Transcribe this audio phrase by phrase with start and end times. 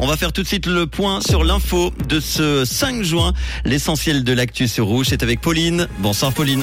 [0.00, 3.32] On va faire tout de suite le point sur l'info de ce 5 juin.
[3.64, 5.88] L'essentiel de l'actu sur Rouge est avec Pauline.
[5.98, 6.62] Bonsoir Pauline.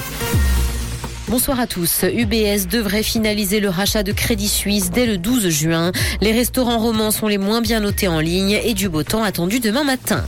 [1.27, 2.03] Bonsoir à tous.
[2.03, 5.92] UBS devrait finaliser le rachat de Crédit Suisse dès le 12 juin.
[6.21, 9.60] Les restaurants romans sont les moins bien notés en ligne et du beau temps attendu
[9.60, 10.24] demain matin.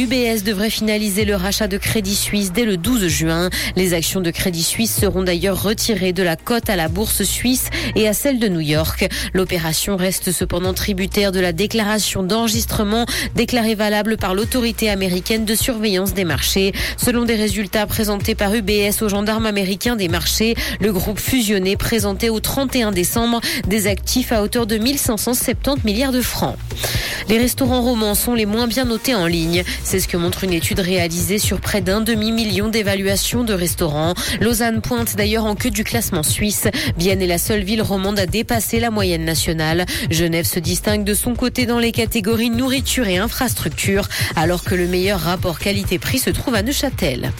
[0.00, 3.50] UBS devrait finaliser le rachat de Crédit Suisse dès le 12 juin.
[3.76, 7.68] Les actions de Crédit Suisse seront d'ailleurs retirées de la cote à la bourse suisse
[7.96, 9.06] et à celle de New York.
[9.34, 13.04] L'opération reste cependant tributaire de la déclaration d'enregistrement
[13.34, 16.72] déclarée valable par l'autorité américaine de surveillance des marchés.
[16.96, 22.30] Selon des résultats présentés par UBS aux gendarmes américains des marchés, le groupe fusionné présentait
[22.30, 26.56] au 31 décembre des actifs à hauteur de 1570 milliards de francs.
[27.28, 29.62] Les restaurants romans sont les moins bien notés en ligne.
[29.84, 34.14] C'est ce que montre une étude réalisée sur près d'un demi-million d'évaluations de restaurants.
[34.40, 36.68] Lausanne pointe d'ailleurs en queue du classement suisse.
[36.96, 39.86] Vienne est la seule ville romande à dépasser la moyenne nationale.
[40.10, 44.86] Genève se distingue de son côté dans les catégories nourriture et infrastructure, alors que le
[44.86, 47.32] meilleur rapport qualité-prix se trouve à Neuchâtel.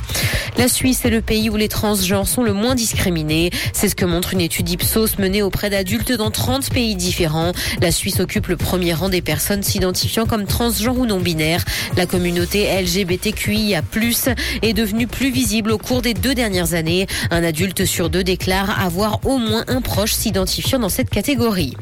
[0.60, 3.48] La Suisse est le pays où les transgenres sont le moins discriminés.
[3.72, 7.52] C'est ce que montre une étude Ipsos menée auprès d'adultes dans 30 pays différents.
[7.80, 11.64] La Suisse occupe le premier rang des personnes s'identifiant comme transgenres ou non-binaires.
[11.96, 13.80] La communauté LGBTQIA+,
[14.60, 17.06] est devenue plus visible au cours des deux dernières années.
[17.30, 21.74] Un adulte sur deux déclare avoir au moins un proche s'identifiant dans cette catégorie.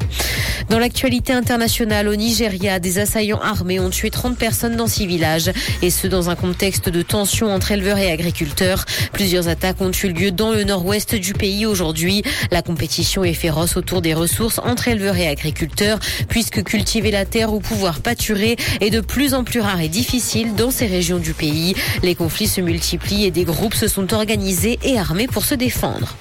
[0.71, 5.51] Dans l'actualité internationale, au Nigeria, des assaillants armés ont tué 30 personnes dans six villages,
[5.83, 8.68] et ce dans un contexte de tension entre éleveurs et agriculteurs.
[9.13, 12.23] Plusieurs attaques ont eu lieu dans le nord-ouest du pays aujourd'hui.
[12.51, 17.53] La compétition est féroce autour des ressources entre éleveurs et agriculteurs, puisque cultiver la terre
[17.53, 21.35] ou pouvoir pâturer est de plus en plus rare et difficile dans ces régions du
[21.35, 21.75] pays.
[22.03, 26.17] Les conflits se multiplient et des groupes se sont organisés et armés pour se défendre.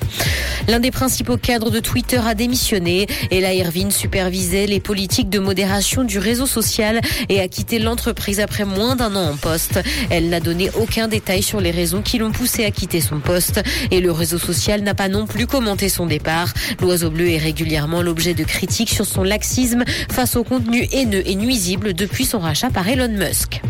[0.67, 3.07] L'un des principaux cadres de Twitter a démissionné.
[3.31, 8.65] Ella Irvine supervisait les politiques de modération du réseau social et a quitté l'entreprise après
[8.65, 9.79] moins d'un an en poste.
[10.09, 13.61] Elle n'a donné aucun détail sur les raisons qui l'ont poussé à quitter son poste
[13.89, 16.53] et le réseau social n'a pas non plus commenté son départ.
[16.79, 21.35] L'oiseau bleu est régulièrement l'objet de critiques sur son laxisme face au contenu haineux et
[21.35, 23.61] nuisible depuis son rachat par Elon Musk.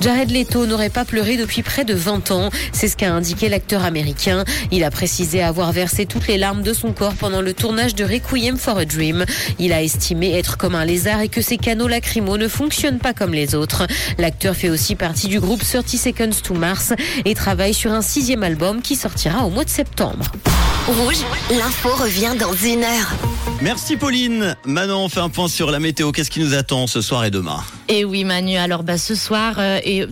[0.00, 2.50] Jared Leto n'aurait pas pleuré depuis près de 20 ans.
[2.72, 4.44] C'est ce qu'a indiqué l'acteur américain.
[4.70, 8.04] Il a précisé avoir versé toutes les larmes de son corps pendant le tournage de
[8.04, 9.24] Requiem for a Dream.
[9.58, 13.14] Il a estimé être comme un lézard et que ses canaux lacrymaux ne fonctionnent pas
[13.14, 13.86] comme les autres.
[14.18, 16.92] L'acteur fait aussi partie du groupe 30 Seconds to Mars
[17.24, 20.26] et travaille sur un sixième album qui sortira au mois de septembre.
[20.86, 23.14] Rouge, l'info revient dans une heure.
[23.62, 24.56] Merci Pauline.
[24.66, 26.12] Maintenant, on fait un point sur la météo.
[26.12, 27.62] Qu'est-ce qui nous attend ce soir et demain?
[27.96, 30.04] Et oui Manu, alors bah, ce soir euh, et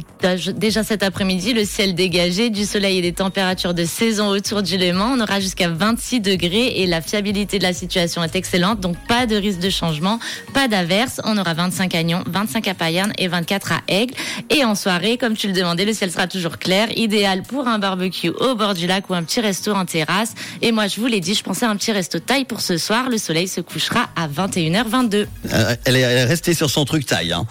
[0.54, 4.76] déjà cet après-midi, le ciel dégagé, du soleil et des températures de saison autour du
[4.76, 5.15] Léman.
[5.16, 9.26] On aura jusqu'à 26 degrés et la fiabilité de la situation est excellente, donc pas
[9.26, 10.20] de risque de changement,
[10.54, 11.20] pas d'averse.
[11.25, 14.14] On aura 25 à Nyon, 25 à Payerne et 24 à Aigle.
[14.49, 17.81] Et en soirée, comme tu le demandais, le ciel sera toujours clair, idéal pour un
[17.81, 20.34] barbecue au bord du lac ou un petit resto en terrasse.
[20.60, 22.78] Et moi, je vous l'ai dit, je pensais à un petit resto taille pour ce
[22.78, 23.10] soir.
[23.10, 25.26] Le soleil se couchera à 21h22.
[25.53, 27.32] Euh, elle, est, restée sur son truc taille.
[27.32, 27.44] Hein.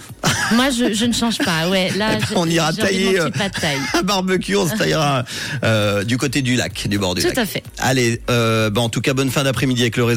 [0.54, 1.70] Moi, je, je ne change pas.
[1.70, 3.30] Ouais, là, je, on ira tailler euh,
[3.94, 5.24] un barbecue, on se taillera
[5.64, 7.38] euh, du côté du lac, du bord du Tout lac.
[7.38, 7.64] à fait.
[7.80, 10.10] Allez, euh, bah, en tout cas, bonne fin d'après-midi avec le réseau.